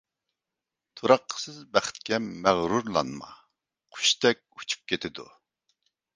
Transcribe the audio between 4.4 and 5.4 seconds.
ئۇچۇپ كېتىدۇ.